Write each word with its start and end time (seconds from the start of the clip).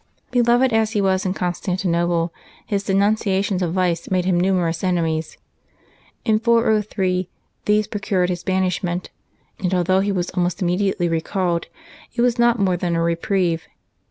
^' 0.27 0.31
Beloved 0.31 0.73
as 0.73 0.93
he 0.93 0.99
was 0.99 1.27
in 1.27 1.35
Constantinople, 1.35 2.33
his 2.65 2.83
denuncia 2.83 3.43
tions 3.43 3.61
of 3.61 3.73
vice 3.73 4.09
made 4.09 4.25
him 4.25 4.39
numerous 4.39 4.83
enemies. 4.83 5.37
In 6.25 6.39
403 6.39 7.29
these 7.65 7.85
procured 7.85 8.29
his 8.29 8.41
banishment; 8.41 9.11
and 9.59 9.75
although 9.75 9.99
he 9.99 10.11
was 10.11 10.31
almost 10.31 10.59
im 10.63 10.65
mediately 10.69 11.07
recalled, 11.07 11.67
it 12.15 12.23
was 12.23 12.39
not 12.39 12.57
more 12.57 12.77
than 12.77 12.95
a 12.95 13.01
reprieve. 13.03 13.67